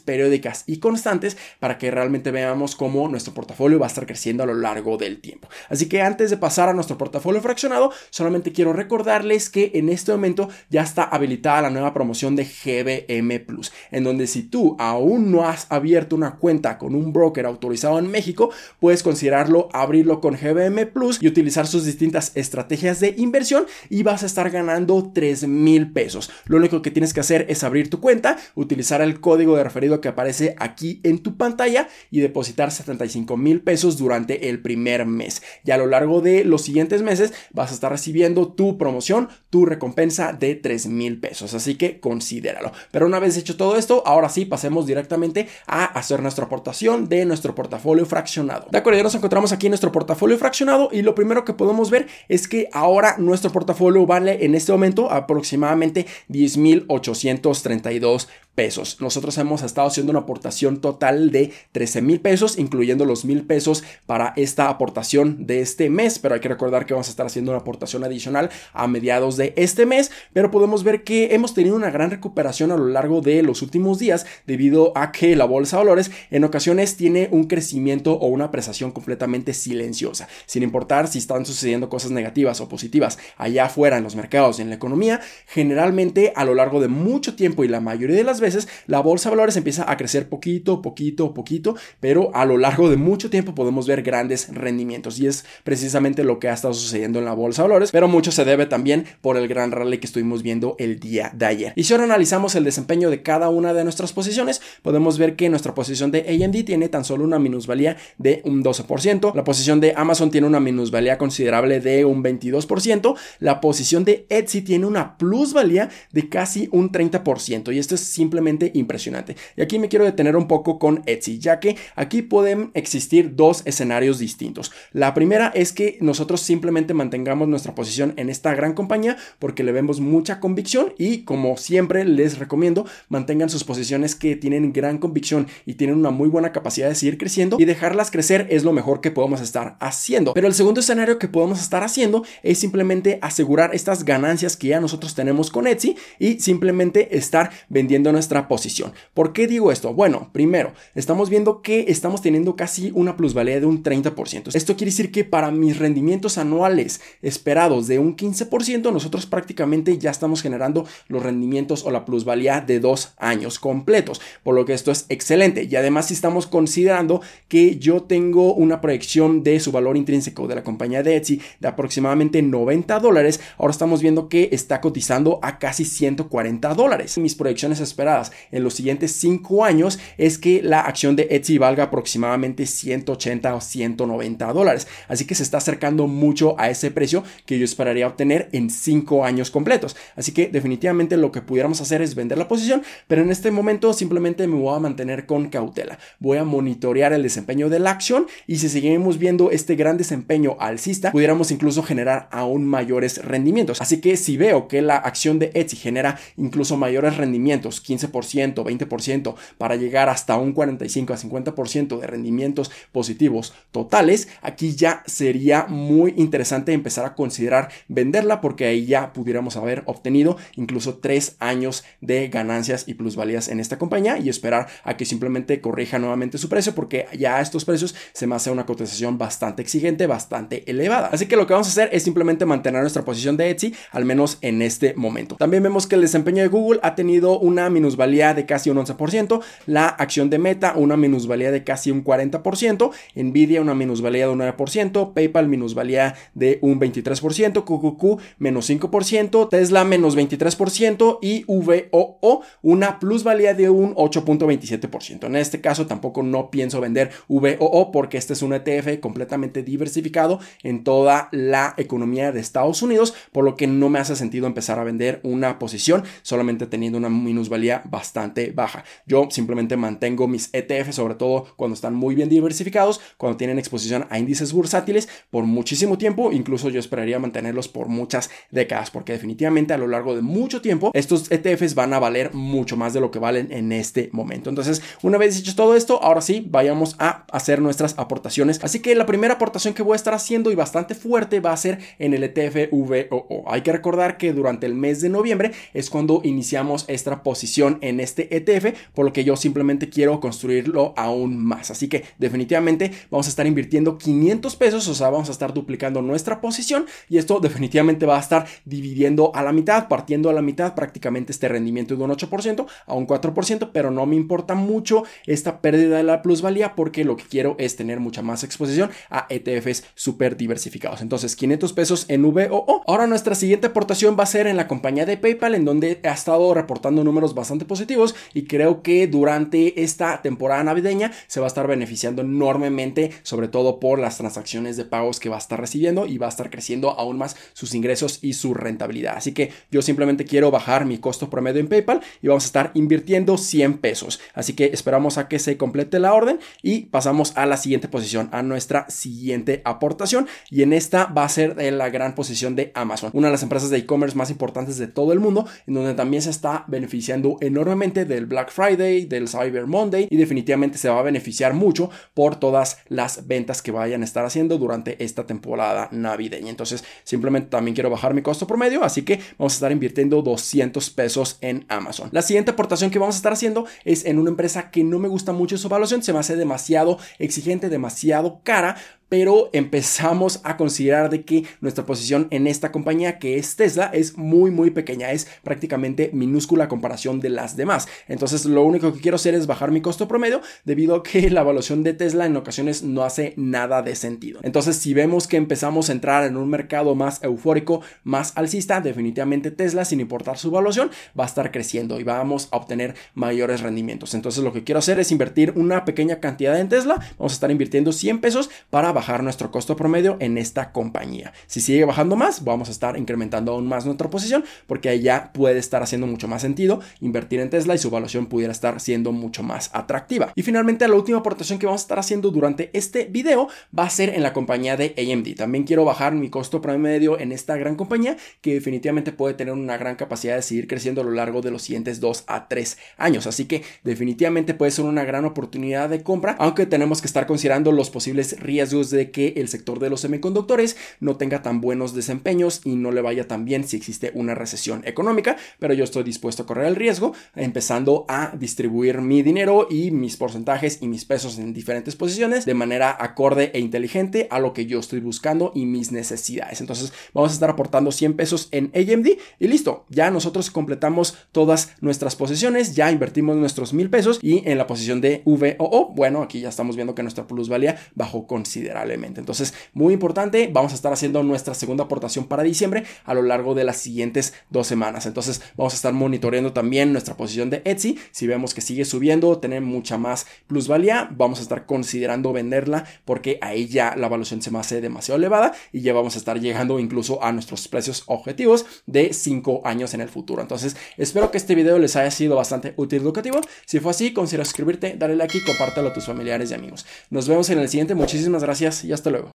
periódicas 0.04 0.64
y 0.66 0.78
constantes 0.78 1.36
para 1.58 1.78
que 1.78 1.90
realmente 1.90 2.30
veamos 2.30 2.76
cómo 2.76 3.08
nuestro 3.08 3.34
portafolio 3.34 3.78
va 3.78 3.86
a 3.86 3.88
estar 3.88 4.06
creciendo 4.06 4.42
a 4.42 4.46
lo 4.46 4.54
largo 4.54 4.96
del 4.96 5.20
tiempo. 5.20 5.48
Así 5.68 5.88
que 5.88 6.02
antes 6.02 6.30
de 6.30 6.36
pasar 6.36 6.68
a 6.68 6.74
nuestro 6.74 6.98
portafolio 6.98 7.40
fraccionado, 7.40 7.92
solamente 8.10 8.52
quiero 8.52 8.72
recordarles 8.72 9.50
que 9.50 9.72
en 9.74 9.88
este 9.88 10.12
momento 10.12 10.48
ya 10.70 10.82
está 10.82 11.04
habilitada 11.04 11.62
la 11.62 11.70
nueva 11.70 11.94
promoción 11.94 12.36
de 12.36 12.44
GBM 12.44 13.40
Plus, 13.44 13.72
en 13.90 14.04
donde 14.04 14.26
si 14.26 14.42
tú 14.42 14.76
aún 14.78 15.30
no 15.32 15.48
has 15.48 15.66
abierto 15.70 16.16
una 16.16 16.36
cuenta 16.36 16.78
con 16.78 16.94
un 16.94 17.12
broker 17.12 17.46
autorizado 17.46 17.98
en 17.98 18.10
México, 18.10 18.50
puedes 18.80 19.02
considerarlo 19.02 19.68
abrirlo 19.72 20.20
con 20.20 20.34
GBM 20.34 20.86
Plus 20.86 21.18
y 21.20 21.28
utilizar 21.28 21.66
sus 21.66 21.84
distintas 21.84 22.32
estrategias 22.34 23.00
de 23.00 23.14
inversión 23.16 23.66
y 23.88 24.02
vas 24.02 24.22
a 24.22 24.26
estar 24.26 24.50
ganando 24.50 25.10
3 25.14 25.46
mil 25.48 25.92
pesos. 25.92 26.30
Lo 26.46 26.56
único 26.56 26.82
que 26.82 26.90
tienes 26.90 27.12
que 27.12 27.20
hacer 27.20 27.46
es 27.48 27.64
abrir 27.64 27.90
tu 27.90 28.00
cuenta, 28.00 28.36
utilizar 28.54 29.00
el 29.02 29.20
código 29.32 29.56
de 29.56 29.64
referido 29.64 30.02
que 30.02 30.08
aparece 30.08 30.55
aquí 30.58 31.00
en 31.05 31.20
tu 31.20 31.38
pantalla 31.38 31.88
y 32.11 32.20
depositar 32.20 32.70
75 32.70 33.38
mil 33.38 33.62
pesos 33.62 33.96
durante 33.96 34.50
el 34.50 34.61
primer 34.61 35.06
mes. 35.06 35.43
Y 35.64 35.70
a 35.70 35.79
lo 35.79 35.87
largo 35.87 36.20
de 36.20 36.44
los 36.44 36.61
siguientes 36.61 37.00
meses 37.00 37.32
vas 37.50 37.70
a 37.70 37.75
estar 37.75 37.90
recibiendo 37.90 38.52
tu 38.52 38.76
promoción, 38.76 39.31
tu 39.49 39.64
recompensa 39.64 40.34
de 40.34 40.55
3 40.55 40.88
mil 40.88 41.19
pesos. 41.19 41.55
Así 41.55 41.76
que 41.76 41.99
considéralo. 41.99 42.73
Pero 42.90 43.06
una 43.06 43.20
vez 43.20 43.38
hecho 43.38 43.56
todo 43.56 43.79
esto, 43.79 44.02
ahora 44.05 44.29
sí 44.29 44.44
pasemos 44.44 44.84
directamente 44.84 45.49
a 45.67 45.87
hacer 45.87 46.20
nuestra 46.20 46.44
aportación 46.44 47.08
de 47.08 47.25
nuestro 47.25 47.55
portafolio 47.55 48.05
fraccionado. 48.05 48.67
De 48.70 48.76
acuerdo, 48.76 48.99
ya 48.99 49.05
nos 49.05 49.14
encontramos 49.14 49.52
aquí 49.52 49.69
en 49.69 49.70
nuestro 49.70 49.93
portafolio 49.93 50.37
fraccionado 50.37 50.90
y 50.93 51.00
lo 51.00 51.14
primero 51.14 51.46
que 51.46 51.55
podemos 51.55 51.88
ver 51.88 52.06
es 52.29 52.49
que 52.49 52.69
ahora 52.75 53.17
nuestro 53.17 53.50
portafolio 53.50 54.05
vale 54.05 54.44
en 54.44 54.55
este 54.55 54.73
momento 54.73 55.11
aproximadamente 55.11 56.05
10.832 56.29 58.29
pesos. 58.54 58.99
Nosotros 59.00 59.38
hemos 59.38 59.62
estado 59.62 59.88
haciendo 59.88 60.10
una 60.10 60.20
aportación 60.20 60.81
total 60.81 61.31
de 61.31 61.52
13 61.72 62.02
mil 62.02 62.20
pesos, 62.20 62.58
incluyendo 62.58 63.04
los 63.04 63.25
mil 63.25 63.44
pesos 63.44 63.82
para 64.06 64.32
esta 64.37 64.69
aportación 64.69 65.46
de 65.46 65.60
este 65.60 65.88
mes, 65.88 66.19
pero 66.19 66.34
hay 66.34 66.40
que 66.40 66.49
recordar 66.49 66.84
que 66.84 66.94
vamos 66.94 67.08
a 67.08 67.10
estar 67.10 67.26
haciendo 67.26 67.52
una 67.52 67.60
aportación 67.60 68.04
adicional 68.04 68.50
a 68.72 68.87
mediados 68.87 69.37
de 69.37 69.54
este 69.56 69.87
mes, 69.87 70.10
pero 70.32 70.50
podemos 70.50 70.84
ver 70.84 71.02
que 71.02 71.34
hemos 71.34 71.54
tenido 71.54 71.76
una 71.76 71.90
gran 71.90 72.10
recuperación 72.10 72.70
a 72.72 72.76
lo 72.76 72.88
largo 72.88 73.20
de 73.20 73.43
los 73.43 73.62
últimos 73.62 73.99
días 73.99 74.26
debido 74.46 74.93
a 74.96 75.12
que 75.12 75.34
la 75.34 75.44
bolsa 75.44 75.76
de 75.76 75.84
valores 75.84 76.10
en 76.31 76.44
ocasiones 76.44 76.96
tiene 76.96 77.28
un 77.31 77.44
crecimiento 77.44 78.14
o 78.14 78.26
una 78.26 78.46
apreciación 78.46 78.93
completamente 78.93 79.55
silenciosa, 79.55 80.28
sin 80.46 80.62
importar 80.62 81.08
si 81.08 81.19
están 81.19 81.46
sucediendo 81.46 81.88
cosas 81.88 82.10
negativas 82.10 82.60
o 82.60 82.69
positivas 82.69 83.19
allá 83.37 83.66
afuera 83.66 83.96
en 83.96 84.05
los 84.05 84.16
mercados 84.16 84.58
y 84.58 84.62
en 84.62 84.69
la 84.69 84.76
economía, 84.76 85.20
generalmente 85.46 86.32
a 86.37 86.44
lo 86.44 86.55
largo 86.55 86.81
de 86.81 86.88
mucho 86.88 87.34
tiempo 87.34 87.64
y 87.64 87.69
la 87.69 87.81
mayoría 87.81 88.16
de 88.16 88.25
las 88.25 88.41
veces 88.42 88.68
la 88.86 89.00
bolsa 89.00 89.28
de 89.28 89.36
valores 89.36 89.56
empieza 89.56 89.90
a 89.90 89.96
crecer 89.96 90.28
poquito, 90.28 90.82
poquito, 90.82 91.34
poquito, 91.34 91.76
pero 92.00 92.30
a 92.34 92.44
lo 92.44 92.58
largo 92.58 92.90
de 92.90 92.96
mucho 92.96 93.30
tiempo 93.30 93.54
podemos 93.54 93.86
ver 93.86 94.02
grandes 94.02 94.48
rendimientos 94.52 95.18
y 95.18 95.26
es 95.26 95.44
precisamente 95.64 96.24
lo 96.24 96.38
que 96.38 96.48
ha 96.48 96.52
estado 96.52 96.74
sucediendo 96.74 97.18
en 97.18 97.24
la 97.24 97.34
bolsa 97.34 97.62
de 97.62 97.68
valores, 97.68 97.90
pero 97.90 98.08
mucho 98.08 98.32
se 98.32 98.44
debe 98.44 98.66
también 98.66 99.04
por 99.20 99.36
el 99.36 99.48
gran 99.48 99.72
rally 99.72 99.98
que 99.98 100.06
estuvimos 100.06 100.42
viendo 100.42 100.76
el 100.78 100.98
día 101.00 101.30
de 101.34 101.46
ayer. 101.46 101.72
Y 101.76 101.84
si 101.84 101.92
ahora 101.92 102.04
analizamos 102.04 102.54
el 102.54 102.64
desempeño 102.64 103.10
de 103.10 103.22
cada 103.22 103.48
una 103.48 103.72
de 103.74 103.84
nuestras 103.84 104.12
posiciones, 104.12 104.60
podemos 104.82 105.18
ver 105.18 105.36
que 105.36 105.48
nuestra 105.48 105.74
posición 105.74 106.10
de 106.10 106.20
AMD 106.28 106.64
tiene 106.64 106.88
tan 106.88 107.04
solo 107.04 107.24
una 107.24 107.38
minusvalía 107.38 107.96
de 108.18 108.42
un 108.44 108.62
12%, 108.64 109.34
la 109.34 109.44
posición 109.44 109.80
de 109.80 109.94
Amazon 109.96 110.30
tiene 110.30 110.46
una 110.46 110.60
minusvalía 110.60 111.18
considerable 111.18 111.80
de 111.80 112.04
un 112.04 112.22
22%, 112.22 113.16
la 113.38 113.60
posición 113.60 114.04
de 114.04 114.26
Etsy 114.28 114.62
tiene 114.62 114.86
una 114.86 115.16
plusvalía 115.16 115.90
de 116.12 116.28
casi 116.28 116.68
un 116.72 116.90
30% 116.90 117.74
y 117.74 117.78
esto 117.78 117.94
es 117.94 118.00
simplemente 118.00 118.31
impresionante. 118.75 119.37
Y 119.56 119.62
aquí 119.62 119.79
me 119.79 119.88
quiero 119.88 120.05
detener 120.05 120.37
un 120.37 120.49
poco 120.49 120.79
con 120.79 121.02
Etsy, 121.06 121.38
ya 121.38 121.61
que 121.61 121.76
aquí 121.96 122.23
pueden 122.23 122.70
existir 122.75 123.34
dos 123.37 123.62
escenarios 123.64 124.19
distintos. 124.19 124.73
La 124.93 125.14
primera 125.14 125.49
es 125.49 125.73
que 125.73 125.99
nosotros 126.00 126.40
simplemente 126.40 126.94
mantengamos 126.94 127.49
nuestra 127.49 127.75
posición 127.75 128.14
en 128.17 128.29
esta 128.31 128.55
gran 128.55 128.75
compañía 128.75 129.17
porque 129.38 129.64
le 129.64 129.73
vemos 129.73 130.00
mucha 130.00 130.40
convicción 130.40 130.94
y 130.99 131.25
como 131.25 131.56
siempre 131.56 132.05
les 132.05 132.38
recomiendo 132.38 132.87
mantengan 133.08 133.50
sus 133.50 133.64
posiciones 133.64 134.14
que 134.14 134.37
tienen 134.37 134.73
gran 134.73 134.99
convicción 134.99 135.46
y 135.67 135.75
tienen 135.75 135.96
una 135.96 136.11
muy 136.11 136.29
buena 136.29 136.52
capacidad 136.52 136.88
de 136.88 136.94
seguir 136.94 137.19
creciendo 137.19 137.56
y 137.58 137.64
dejarlas 137.64 138.11
crecer 138.11 138.46
es 138.50 138.64
lo 138.64 138.73
mejor 138.73 139.00
que 139.00 139.11
podemos 139.11 139.40
estar 139.40 139.76
haciendo. 139.81 140.34
Pero 140.34 140.46
el 140.46 140.55
segundo 140.55 140.81
escenario 140.81 141.19
que 141.19 141.29
podemos 141.29 141.61
estar 141.61 141.82
haciendo 141.82 142.25
es 142.43 142.58
simplemente 142.58 143.19
asegurar 143.23 143.75
estas 143.75 144.05
ganancias 144.05 144.56
que 144.56 144.69
ya 144.69 144.81
nosotros 144.81 145.14
tenemos 145.14 145.50
con 145.50 145.67
Etsy 145.67 145.96
y 146.19 146.40
simplemente 146.40 147.17
estar 147.17 147.50
vendiendo 147.69 148.12
posición. 148.48 148.93
¿Por 149.14 149.32
qué 149.32 149.46
digo 149.46 149.72
esto? 149.72 149.94
Bueno, 149.94 150.31
primero, 150.32 150.72
estamos 150.94 151.31
viendo 151.31 151.62
que 151.62 151.86
estamos 151.88 152.22
teniendo 152.22 152.56
casi 152.56 152.91
una 152.94 153.17
plusvalía 153.17 153.60
de 153.60 153.67
un 153.67 153.82
30%. 153.82 154.55
Esto 154.55 154.76
quiere 154.76 154.91
decir 154.91 155.12
que 155.12 155.24
para 155.24 155.50
mis 155.50 155.79
rendimientos 155.79 156.38
anuales 156.38 157.00
esperados 157.20 157.86
de 157.86 157.98
un 157.98 158.17
15%, 158.17 158.93
nosotros 158.93 159.26
prácticamente 159.26 159.98
ya 159.98 160.10
estamos 160.10 160.43
generando 160.43 160.86
los 161.08 161.22
rendimientos 161.22 161.84
o 161.84 161.91
la 161.91 162.05
plusvalía 162.05 162.60
de 162.60 162.81
dos 162.81 163.12
años 163.19 163.58
completos, 163.58 164.20
por 164.43 164.55
lo 164.55 164.64
que 164.64 164.74
esto 164.74 164.91
es 164.91 165.06
excelente. 165.08 165.69
Y 165.70 165.76
además, 165.76 166.08
si 166.08 166.14
estamos 166.14 166.46
considerando 166.46 167.20
que 167.48 167.79
yo 167.79 168.02
tengo 168.02 168.55
una 168.55 168.81
proyección 168.81 169.43
de 169.43 169.60
su 169.60 169.72
valor 169.72 169.96
intrínseco 169.96 170.46
de 170.46 170.55
la 170.55 170.64
compañía 170.64 171.02
de 171.02 171.17
Etsy 171.17 171.41
de 171.60 171.69
aproximadamente 171.69 172.43
90 172.43 172.98
dólares, 173.00 173.41
ahora 173.58 173.72
estamos 173.72 174.02
viendo 174.02 174.29
que 174.29 174.48
está 174.52 174.81
cotizando 174.81 175.38
a 175.43 175.58
casi 175.58 175.84
140 175.84 176.74
dólares. 176.74 177.19
Mis 177.19 177.34
proyecciones 177.34 177.81
esperadas 177.81 178.11
en 178.50 178.64
los 178.64 178.74
siguientes 178.74 179.12
5 179.12 179.64
años 179.64 179.98
es 180.19 180.38
que 180.38 180.62
la 180.62 180.81
acción 180.81 181.16
de 181.16 181.28
Etsy 181.31 181.58
valga 181.58 181.84
aproximadamente 181.84 182.66
180 182.66 183.54
o 183.54 183.60
190 183.60 184.52
dólares. 184.52 184.86
Así 185.08 185.24
que 185.24 185.34
se 185.34 185.42
está 185.42 185.58
acercando 185.58 186.06
mucho 186.06 186.58
a 186.58 186.70
ese 186.70 186.90
precio 186.90 187.24
que 187.46 187.58
yo 187.58 187.64
esperaría 187.64 188.06
obtener 188.06 188.48
en 188.52 188.70
5 188.70 189.24
años 189.24 189.50
completos. 189.50 189.96
Así 190.16 190.32
que 190.32 190.48
definitivamente 190.48 191.16
lo 191.16 191.32
que 191.32 191.42
pudiéramos 191.42 191.81
hacer 191.81 192.02
es 192.02 192.14
vender 192.14 192.38
la 192.38 192.48
posición, 192.48 192.82
pero 193.06 193.22
en 193.22 193.31
este 193.31 193.50
momento 193.50 193.92
simplemente 193.92 194.46
me 194.46 194.56
voy 194.56 194.76
a 194.76 194.81
mantener 194.81 195.26
con 195.26 195.48
cautela. 195.48 195.98
Voy 196.19 196.38
a 196.38 196.44
monitorear 196.44 197.12
el 197.12 197.22
desempeño 197.22 197.69
de 197.69 197.78
la 197.78 197.90
acción 197.90 198.26
y 198.46 198.56
si 198.56 198.69
seguimos 198.69 199.19
viendo 199.19 199.50
este 199.50 199.76
gran 199.76 199.96
desempeño 199.96 200.56
alcista, 200.60 201.12
pudiéramos 201.12 201.50
incluso 201.50 201.82
generar 201.82 202.28
aún 202.31 202.66
mayores 202.66 203.24
rendimientos. 203.24 203.81
Así 203.81 204.00
que 204.00 204.16
si 204.16 204.36
veo 204.36 204.69
que 204.69 204.82
la 204.82 204.96
acción 204.96 205.38
de 205.38 205.50
Etsy 205.54 205.76
genera 205.76 206.19
incluso 206.36 206.76
mayores 206.76 207.16
rendimientos, 207.16 207.81
15 207.81 208.01
15%, 208.10 208.54
20% 208.54 209.34
para 209.58 209.76
llegar 209.76 210.08
hasta 210.08 210.36
un 210.36 210.52
45 210.52 211.12
a 211.12 211.16
50% 211.16 212.00
de 212.00 212.06
rendimientos 212.06 212.70
positivos 212.92 213.54
totales, 213.70 214.28
aquí 214.42 214.74
ya 214.74 215.02
sería 215.06 215.66
muy 215.68 216.14
interesante 216.16 216.72
empezar 216.72 217.04
a 217.04 217.14
considerar 217.14 217.70
venderla 217.88 218.40
porque 218.40 218.66
ahí 218.66 218.86
ya 218.86 219.12
pudiéramos 219.12 219.56
haber 219.56 219.82
obtenido 219.86 220.36
incluso 220.56 220.98
tres 220.98 221.36
años 221.38 221.84
de 222.00 222.28
ganancias 222.28 222.84
y 222.86 222.94
plusvalías 222.94 223.48
en 223.48 223.60
esta 223.60 223.78
compañía 223.78 224.18
y 224.18 224.28
esperar 224.28 224.68
a 224.84 224.96
que 224.96 225.04
simplemente 225.04 225.60
corrija 225.60 225.98
nuevamente 225.98 226.38
su 226.38 226.48
precio 226.48 226.74
porque 226.74 227.06
ya 227.18 227.36
a 227.36 227.40
estos 227.40 227.64
precios 227.64 227.94
se 228.12 228.26
me 228.26 228.34
hace 228.34 228.50
una 228.50 228.66
cotización 228.66 229.18
bastante 229.18 229.62
exigente, 229.62 230.06
bastante 230.06 230.68
elevada. 230.70 231.08
Así 231.12 231.26
que 231.26 231.36
lo 231.36 231.46
que 231.46 231.52
vamos 231.52 231.68
a 231.68 231.70
hacer 231.70 231.90
es 231.92 232.02
simplemente 232.02 232.46
mantener 232.46 232.80
nuestra 232.80 233.04
posición 233.04 233.36
de 233.36 233.50
Etsy, 233.50 233.74
al 233.90 234.04
menos 234.04 234.38
en 234.40 234.62
este 234.62 234.94
momento. 234.94 235.36
También 235.36 235.62
vemos 235.62 235.86
que 235.86 235.94
el 235.94 236.02
desempeño 236.02 236.42
de 236.42 236.48
Google 236.48 236.80
ha 236.82 236.94
tenido 236.94 237.38
una 237.38 237.68
minusvalía 237.93 238.32
de 238.32 238.46
casi 238.46 238.70
un 238.70 238.79
11%, 238.79 239.43
la 239.67 239.87
acción 239.87 240.31
de 240.31 240.39
Meta 240.39 240.75
una 240.77 240.96
minusvalía 240.96 241.51
de 241.51 241.63
casi 241.63 241.91
un 241.91 242.03
40%, 242.03 242.91
Nvidia 243.15 243.61
una 243.61 243.75
minusvalía 243.75 244.27
de 244.27 244.32
un 244.32 244.39
9%, 244.41 245.13
PayPal 245.13 245.49
minusvalía 245.49 246.15
de 246.34 246.58
un 246.63 246.81
23%, 246.81 247.65
QQQ 247.65 248.22
menos 248.39 248.70
5%, 248.70 249.49
Tesla 249.51 249.84
menos 249.84 250.17
23% 250.17 251.19
y 251.20 251.44
VOO 251.44 252.43
una 252.63 252.99
plusvalía 252.99 253.55
de 253.55 253.69
un 253.69 253.94
8.27%. 253.94 255.27
En 255.27 255.37
este 255.37 255.61
caso 255.61 255.87
tampoco 255.87 256.22
no 256.22 256.51
pienso 256.51 256.81
vender 256.81 257.11
VOO 257.29 257.93
porque 257.93 258.17
este 258.17 258.32
es 258.32 258.43
un 258.43 258.55
ETF 258.55 259.01
completamente 259.01 259.63
diversificado 259.63 260.41
en 260.63 260.82
toda 260.82 261.29
la 261.32 261.75
economía 261.77 262.32
de 262.32 262.41
Estados 262.41 262.82
Unidos, 262.82 263.15
por 263.32 263.44
lo 263.44 263.55
que 263.56 263.67
no 263.67 263.91
me 263.91 263.99
hace 263.99 264.17
sentido 264.17 264.46
empezar 264.46 264.79
a 264.79 264.84
vender 264.84 265.20
una 265.22 265.58
posición 265.58 266.05
solamente 266.22 266.67
teniendo 266.67 266.99
una 266.99 267.11
minusvalía 267.11 267.71
bastante 267.84 268.50
baja. 268.50 268.84
Yo 269.06 269.29
simplemente 269.31 269.76
mantengo 269.76 270.29
mis 270.29 270.50
ETF, 270.52 270.93
sobre 270.93 271.14
todo 271.14 271.46
cuando 271.56 271.74
están 271.74 271.94
muy 271.94 272.14
bien 272.14 272.29
diversificados, 272.29 273.00
cuando 273.17 273.38
tienen 273.38 273.58
exposición 273.58 274.06
a 274.10 274.19
índices 274.19 274.52
bursátiles 274.52 275.08
por 275.31 275.44
muchísimo 275.44 275.96
tiempo, 275.96 276.32
incluso 276.32 276.69
yo 276.69 276.81
esperaría 276.81 277.19
mantenerlos 277.19 277.69
por 277.69 277.88
muchas 277.88 278.31
décadas, 278.50 278.91
porque 278.91 279.12
definitivamente 279.12 279.72
a 279.72 279.79
lo 279.79 279.86
largo 279.86 280.14
de 280.14 280.22
mucho 280.22 280.60
tiempo 280.60 280.91
estos 280.94 281.31
ETFs 281.31 281.74
van 281.74 281.94
a 281.94 281.98
valer 281.98 282.34
mucho 282.34 282.76
más 282.76 282.93
de 282.93 283.00
lo 283.00 283.10
que 283.10 283.19
valen 283.19 283.52
en 283.52 283.72
este 283.72 284.10
momento. 284.12 284.50
Entonces, 284.50 284.82
una 285.02 285.19
vez 285.19 285.36
dicho 285.36 285.55
todo 285.55 285.76
esto, 285.76 286.02
ahora 286.02 286.20
sí, 286.20 286.46
vayamos 286.48 286.96
a 286.98 287.24
hacer 287.32 287.60
nuestras 287.60 287.98
aportaciones. 287.98 288.62
Así 288.62 288.81
que 288.81 288.94
la 288.94 289.06
primera 289.06 289.34
aportación 289.34 289.74
que 289.74 289.82
voy 289.82 289.94
a 289.94 289.96
estar 289.96 290.14
haciendo 290.14 290.50
y 290.50 290.55
bastante 290.55 290.94
fuerte 290.94 291.41
va 291.41 291.52
a 291.52 291.56
ser 291.56 291.79
en 291.98 292.14
el 292.14 292.24
ETF 292.24 292.70
VOO. 292.70 293.44
Hay 293.46 293.62
que 293.62 293.72
recordar 293.72 294.19
que 294.19 294.32
durante 294.32 294.67
el 294.67 294.74
mes 294.74 295.00
de 295.00 295.08
noviembre 295.08 295.52
es 295.74 295.91
cuando 295.91 296.20
iniciamos 296.24 296.84
esta 296.88 297.22
posición 297.22 297.61
en 297.81 298.00
este 298.00 298.34
ETF, 298.36 298.78
por 298.94 299.04
lo 299.04 299.12
que 299.12 299.24
yo 299.24 299.36
simplemente 299.36 299.88
quiero 299.88 300.20
construirlo 300.20 300.94
aún 300.96 301.36
más. 301.36 301.70
Así 301.70 301.88
que 301.88 302.04
definitivamente 302.19 302.90
vamos 303.10 303.26
a 303.26 303.31
estar 303.31 303.46
invirtiendo 303.46 303.98
500 303.98 304.56
pesos, 304.56 304.88
o 304.88 304.94
sea, 304.94 305.10
vamos 305.10 305.28
a 305.28 305.32
estar 305.32 305.52
duplicando 305.52 306.02
nuestra 306.02 306.40
posición 306.40 306.86
y 307.08 307.19
esto 307.19 307.40
definitivamente 307.40 308.06
va 308.06 308.16
a 308.16 308.20
estar 308.20 308.46
dividiendo 308.64 309.34
a 309.34 309.42
la 309.42 309.52
mitad, 309.52 309.88
partiendo 309.88 310.31
a 310.31 310.32
la 310.32 310.42
mitad 310.42 310.74
prácticamente 310.74 311.32
este 311.32 311.48
rendimiento 311.48 311.96
de 311.96 312.02
un 312.02 312.10
8% 312.10 312.66
a 312.86 312.94
un 312.94 313.06
4%, 313.06 313.70
pero 313.72 313.90
no 313.90 314.06
me 314.06 314.16
importa 314.16 314.54
mucho 314.54 315.04
esta 315.26 315.60
pérdida 315.60 315.96
de 315.96 316.02
la 316.02 316.22
plusvalía 316.22 316.74
porque 316.74 317.04
lo 317.04 317.16
que 317.16 317.24
quiero 317.24 317.56
es 317.58 317.76
tener 317.76 318.00
mucha 318.00 318.22
más 318.22 318.44
exposición 318.44 318.90
a 319.10 319.26
ETFs 319.28 319.84
súper 319.94 320.36
diversificados. 320.36 321.02
Entonces, 321.02 321.36
500 321.36 321.72
pesos 321.72 322.06
en 322.08 322.22
VOO. 322.22 322.82
Ahora 322.86 323.06
nuestra 323.06 323.34
siguiente 323.34 323.69
aportación 323.69 324.16
va 324.19 324.24
a 324.24 324.26
ser 324.26 324.46
en 324.46 324.56
la 324.56 324.69
compañía 324.69 325.06
de 325.06 325.16
PayPal, 325.16 325.54
en 325.54 325.64
donde 325.64 326.00
ha 326.04 326.12
estado 326.12 326.54
reportando 326.54 327.04
números 327.04 327.34
bastante 327.34 327.51
positivos 327.60 328.14
y 328.34 328.44
creo 328.44 328.82
que 328.82 329.06
durante 329.06 329.82
esta 329.82 330.22
temporada 330.22 330.64
navideña 330.64 331.12
se 331.26 331.40
va 331.40 331.46
a 331.46 331.48
estar 331.48 331.66
beneficiando 331.66 332.22
enormemente, 332.22 333.12
sobre 333.22 333.48
todo 333.48 333.78
por 333.78 333.98
las 333.98 334.18
transacciones 334.18 334.76
de 334.76 334.84
pagos 334.84 335.20
que 335.20 335.28
va 335.28 335.36
a 335.36 335.38
estar 335.38 335.60
recibiendo 335.60 336.06
y 336.06 336.18
va 336.18 336.26
a 336.26 336.30
estar 336.30 336.50
creciendo 336.50 336.90
aún 336.90 337.18
más 337.18 337.36
sus 337.52 337.74
ingresos 337.74 338.18
y 338.22 338.32
su 338.32 338.54
rentabilidad. 338.54 339.16
Así 339.16 339.32
que 339.32 339.52
yo 339.70 339.82
simplemente 339.82 340.24
quiero 340.24 340.50
bajar 340.50 340.84
mi 340.84 340.98
costo 340.98 341.30
promedio 341.30 341.60
en 341.60 341.68
PayPal 341.68 342.00
y 342.20 342.28
vamos 342.28 342.44
a 342.44 342.46
estar 342.46 342.70
invirtiendo 342.74 343.36
100 343.36 343.78
pesos. 343.78 344.20
Así 344.34 344.54
que 344.54 344.70
esperamos 344.72 345.18
a 345.18 345.28
que 345.28 345.38
se 345.38 345.56
complete 345.56 345.98
la 345.98 346.14
orden 346.14 346.40
y 346.62 346.86
pasamos 346.86 347.36
a 347.36 347.46
la 347.46 347.56
siguiente 347.56 347.88
posición, 347.88 348.28
a 348.32 348.42
nuestra 348.42 348.88
siguiente 348.88 349.62
aportación 349.64 350.26
y 350.50 350.62
en 350.62 350.72
esta 350.72 351.06
va 351.06 351.24
a 351.24 351.28
ser 351.28 351.56
la 351.72 351.90
gran 351.90 352.14
posición 352.14 352.56
de 352.56 352.72
Amazon, 352.74 353.10
una 353.14 353.28
de 353.28 353.32
las 353.32 353.42
empresas 353.42 353.70
de 353.70 353.78
e-commerce 353.78 354.16
más 354.16 354.30
importantes 354.30 354.78
de 354.78 354.86
todo 354.86 355.12
el 355.12 355.20
mundo, 355.20 355.46
en 355.66 355.74
donde 355.74 355.94
también 355.94 356.22
se 356.22 356.30
está 356.30 356.64
beneficiando 356.68 357.36
enormemente 357.43 358.05
del 358.05 358.27
Black 358.27 358.51
Friday, 358.51 359.06
del 359.06 359.29
Cyber 359.29 359.67
Monday 359.67 360.06
y 360.11 360.17
definitivamente 360.17 360.79
se 360.79 360.89
va 360.89 361.01
a 361.01 361.03
beneficiar 361.03 361.55
mucho 361.55 361.91
por 362.15 362.37
todas 362.37 362.79
las 362.89 363.27
ventas 363.27 363.63
que 363.63 363.72
vayan 363.72 364.03
a 364.03 364.05
estar 364.05 364.25
haciendo 364.25 364.58
durante 364.58 365.03
esta 365.03 365.27
temporada 365.27 365.89
navideña. 365.91 366.51
Entonces, 366.51 366.84
simplemente 367.05 367.51
también 367.51 367.75
quiero 367.75 367.91
bajar 367.91 368.15
mi 368.15 368.22
costo 368.22 368.46
promedio, 368.46 368.84
así 368.84 369.03
que 369.03 369.20
vamos 369.39 369.55
a 369.55 369.56
estar 369.56 369.72
invirtiendo 369.72 370.22
200 370.22 370.91
pesos 370.91 371.39
en 371.41 371.65
Amazon. 371.69 372.08
La 372.13 372.22
siguiente 372.22 372.53
aportación 372.53 372.91
que 372.91 372.99
vamos 372.99 373.17
a 373.17 373.19
estar 373.19 373.32
haciendo 373.32 373.67
es 373.84 374.05
en 374.05 374.19
una 374.19 374.31
empresa 374.31 374.70
que 374.70 374.84
no 374.84 374.99
me 374.99 375.08
gusta 375.08 375.32
mucho 375.32 375.58
su 375.58 375.67
evaluación, 375.67 376.03
se 376.03 376.13
me 376.13 376.20
hace 376.20 376.37
demasiado 376.37 376.99
exigente, 377.19 377.69
demasiado 377.69 378.41
cara, 378.44 378.77
pero 379.12 379.50
empezamos 379.52 380.40
a 380.42 380.56
considerar 380.56 381.10
de 381.10 381.22
que 381.22 381.44
nuestra 381.60 381.84
posición 381.84 382.28
en 382.31 382.46
esta 382.46 382.72
compañía 382.72 383.19
que 383.19 383.36
es 383.36 383.56
Tesla 383.56 383.90
es 383.92 384.16
muy 384.16 384.50
muy 384.50 384.70
pequeña, 384.70 385.12
es 385.12 385.28
prácticamente 385.44 386.08
minúscula 386.14 386.64
a 386.64 386.69
comparación 386.69 387.20
de 387.20 387.28
las 387.28 387.54
demás. 387.54 387.88
Entonces 388.08 388.46
lo 388.46 388.62
único 388.62 388.90
que 388.90 389.00
quiero 389.00 389.16
hacer 389.16 389.34
es 389.34 389.46
bajar 389.46 389.70
mi 389.70 389.82
costo 389.82 390.08
promedio 390.08 390.40
debido 390.64 390.94
a 390.94 391.02
que 391.02 391.28
la 391.31 391.42
evaluación 391.42 391.82
de 391.82 391.92
Tesla 391.92 392.24
en 392.24 392.38
ocasiones 392.38 392.84
no 392.84 393.04
hace 393.04 393.34
nada 393.36 393.82
de 393.82 393.96
sentido. 393.96 394.40
Entonces 394.44 394.76
si 394.76 394.94
vemos 394.94 395.28
que 395.28 395.36
empezamos 395.36 395.90
a 395.90 395.92
entrar 395.92 396.24
en 396.24 396.38
un 396.38 396.48
mercado 396.48 396.94
más 396.94 397.22
eufórico, 397.22 397.82
más 398.04 398.32
alcista, 398.34 398.81
definitivamente 398.81 399.50
Tesla 399.50 399.84
sin 399.84 400.00
importar 400.00 400.38
su 400.38 400.48
evaluación 400.48 400.90
va 401.20 401.24
a 401.24 401.26
estar 401.26 401.52
creciendo 401.52 402.00
y 402.00 402.04
vamos 402.04 402.48
a 402.50 402.56
obtener 402.56 402.94
mayores 403.12 403.60
rendimientos. 403.60 404.14
Entonces 404.14 404.42
lo 404.42 404.54
que 404.54 404.64
quiero 404.64 404.78
hacer 404.78 404.98
es 404.98 405.12
invertir 405.12 405.52
una 405.54 405.84
pequeña 405.84 406.19
cantidad 406.19 406.58
en 406.58 406.70
Tesla, 406.70 406.94
vamos 407.19 407.32
a 407.32 407.34
estar 407.34 407.50
invirtiendo 407.50 407.92
100 407.92 408.19
pesos 408.22 408.48
para 408.70 408.90
bajar 408.90 409.01
bajar 409.02 409.24
nuestro 409.24 409.50
costo 409.50 409.74
promedio 409.74 410.16
en 410.20 410.38
esta 410.38 410.70
compañía. 410.70 411.32
Si 411.48 411.60
sigue 411.60 411.84
bajando 411.84 412.14
más, 412.14 412.44
vamos 412.44 412.68
a 412.68 412.70
estar 412.70 412.96
incrementando 412.96 413.50
aún 413.50 413.66
más 413.66 413.84
nuestra 413.84 414.08
posición 414.08 414.44
porque 414.68 414.88
ahí 414.88 415.02
ya 415.02 415.32
puede 415.32 415.58
estar 415.58 415.82
haciendo 415.82 416.06
mucho 416.06 416.28
más 416.28 416.42
sentido 416.42 416.80
invertir 417.00 417.40
en 417.40 417.50
Tesla 417.50 417.74
y 417.74 417.78
su 417.78 417.88
evaluación 417.88 418.26
pudiera 418.26 418.52
estar 418.52 418.80
siendo 418.80 419.10
mucho 419.10 419.42
más 419.42 419.70
atractiva. 419.72 420.32
Y 420.36 420.42
finalmente 420.42 420.86
la 420.86 420.94
última 420.94 421.18
aportación 421.18 421.58
que 421.58 421.66
vamos 421.66 421.82
a 421.82 421.84
estar 421.84 421.98
haciendo 421.98 422.30
durante 422.30 422.70
este 422.74 423.06
video 423.06 423.48
va 423.76 423.84
a 423.84 423.90
ser 423.90 424.10
en 424.10 424.22
la 424.22 424.32
compañía 424.32 424.76
de 424.76 424.94
AMD. 424.96 425.36
También 425.36 425.64
quiero 425.64 425.84
bajar 425.84 426.14
mi 426.14 426.30
costo 426.30 426.60
promedio 426.60 427.18
en 427.18 427.32
esta 427.32 427.56
gran 427.56 427.74
compañía 427.74 428.16
que 428.40 428.54
definitivamente 428.54 429.10
puede 429.10 429.34
tener 429.34 429.52
una 429.52 429.78
gran 429.78 429.96
capacidad 429.96 430.36
de 430.36 430.42
seguir 430.42 430.68
creciendo 430.68 431.00
a 431.00 431.04
lo 431.04 431.10
largo 431.10 431.40
de 431.40 431.50
los 431.50 431.62
siguientes 431.62 431.98
2 431.98 432.24
a 432.28 432.46
3 432.46 432.78
años. 432.98 433.26
Así 433.26 433.46
que 433.46 433.64
definitivamente 433.82 434.54
puede 434.54 434.70
ser 434.70 434.84
una 434.84 435.04
gran 435.04 435.24
oportunidad 435.24 435.88
de 435.88 436.04
compra, 436.04 436.36
aunque 436.38 436.66
tenemos 436.66 437.00
que 437.00 437.08
estar 437.08 437.26
considerando 437.26 437.72
los 437.72 437.90
posibles 437.90 438.38
riesgos 438.38 438.90
de 438.93 439.11
que 439.11 439.34
el 439.37 439.49
sector 439.49 439.81
de 439.81 439.91
los 439.91 440.03
semiconductores 440.03 440.77
no 441.01 441.17
tenga 441.17 441.43
tan 441.43 441.61
buenos 441.61 441.94
desempeños 441.94 442.61
y 442.65 442.77
no 442.77 442.93
le 442.93 443.01
vaya 443.01 443.27
tan 443.27 443.44
bien 443.44 443.65
si 443.67 443.77
existe 443.77 444.13
una 444.15 444.34
recesión 444.34 444.82
económica, 444.87 445.37
pero 445.58 445.75
yo 445.75 445.82
estoy 445.82 446.05
dispuesto 446.05 446.44
a 446.44 446.46
correr 446.46 446.67
el 446.67 446.77
riesgo 446.77 447.15
empezando 447.34 448.05
a 448.08 448.32
distribuir 448.37 449.01
mi 449.01 449.22
dinero 449.22 449.67
y 449.69 449.91
mis 449.91 450.17
porcentajes 450.17 450.79
y 450.81 450.89
mis 450.89 451.05
pesos 451.05 451.39
en 451.39 451.53
diferentes 451.53 451.96
posiciones 451.96 452.44
de 452.44 452.55
manera 452.55 452.96
acorde 452.99 453.51
e 453.55 453.58
inteligente 453.58 454.29
a 454.31 454.39
lo 454.39 454.53
que 454.53 454.67
yo 454.67 454.79
estoy 454.79 455.01
buscando 455.01 455.53
y 455.55 455.67
mis 455.67 455.93
necesidades. 455.93 456.61
Entonces 456.61 456.93
vamos 457.13 457.31
a 457.31 457.34
estar 457.34 457.51
aportando 457.51 457.93
100 457.93 458.15
pesos 458.15 458.49
en 458.53 458.70
AMD 458.75 459.08
y 459.39 459.49
listo, 459.49 459.87
ya 459.89 460.11
nosotros 460.11 460.51
completamos 460.51 461.17
todas 461.32 461.72
nuestras 461.81 462.17
posiciones, 462.17 462.75
ya 462.75 462.91
invertimos 462.91 463.37
nuestros 463.37 463.72
mil 463.72 463.91
pesos 463.91 464.19
y 464.22 464.49
en 464.49 464.58
la 464.58 464.67
posición 464.67 465.01
de 465.01 465.22
VOO, 465.25 465.93
bueno, 465.94 466.22
aquí 466.22 466.41
ya 466.41 466.49
estamos 466.49 466.77
viendo 466.77 466.94
que 466.94 467.03
nuestra 467.03 467.27
plusvalía 467.27 467.79
bajó 467.94 468.27
considerable. 468.76 469.19
Entonces, 469.19 469.55
muy 469.72 469.94
importante, 469.94 470.48
vamos 470.52 470.72
a 470.72 470.74
estar 470.74 470.93
haciendo 470.93 471.22
nuestra 471.22 471.55
segunda 471.55 471.84
aportación 471.84 472.26
para 472.26 472.43
diciembre 472.43 472.84
a 473.05 473.14
lo 473.14 473.22
largo 473.22 473.55
de 473.55 473.64
las 473.64 473.76
siguientes 473.76 474.34
dos 474.50 474.67
semanas. 474.67 475.06
Entonces, 475.06 475.43
vamos 475.56 475.72
a 475.72 475.76
estar 475.76 475.93
monitoreando 475.93 476.52
también 476.52 476.93
nuestra 476.93 477.17
posición 477.17 477.50
de 477.50 477.62
Etsy. 477.64 477.98
Si 478.10 478.26
vemos 478.26 478.55
que 478.55 478.60
sigue 478.60 478.84
subiendo, 478.84 479.38
tener 479.38 479.62
mucha 479.62 479.98
más 479.98 480.26
plusvalía, 480.46 481.08
vamos 481.17 481.38
a 481.38 481.43
estar 481.43 481.67
considerando 481.67 482.32
venderla 482.32 482.84
porque 483.05 483.38
ahí 483.41 483.67
ya 483.67 483.94
la 483.96 484.06
evaluación 484.06 484.43
se 484.43 484.50
me 484.50 484.58
hace 484.58 484.81
demasiado 484.81 485.19
elevada 485.19 485.52
y 485.72 485.81
ya 485.81 485.93
vamos 485.93 486.14
a 486.17 486.19
estar 486.19 486.41
llegando 486.41 486.79
incluso 486.79 487.22
a 487.22 487.32
nuestros 487.32 487.69
precios 487.69 488.05
objetivos 488.06 488.67
de 488.86 489.12
5 489.12 489.62
años 489.64 489.94
en 489.94 490.00
el 490.00 490.08
futuro. 490.08 490.43
Entonces, 490.43 490.76
espero 490.96 491.31
que 491.31 491.38
este 491.38 491.55
video 491.55 491.79
les 491.79 491.96
haya 491.96 492.10
sido 492.10 492.36
bastante 492.36 492.74
útil 492.76 493.00
y 493.00 493.02
educativo. 493.02 493.41
Si 493.67 493.81
fue 493.81 493.91
así, 493.91 494.12
considera 494.12 494.44
suscribirte, 494.44 494.96
darle 494.96 495.17
like 495.17 495.36
y 495.36 495.44
compártelo 495.44 495.88
a 495.88 495.93
tus 495.93 496.06
familiares 496.06 496.50
y 496.50 496.55
amigos. 496.55 496.86
Nos 497.10 497.29
vemos 497.29 497.48
en 497.50 497.58
el 497.58 497.69
siguiente. 497.69 497.94
Muchísimas 497.94 498.43
gracias 498.62 498.84
y 498.84 498.92
hasta 498.92 499.10
luego. 499.10 499.32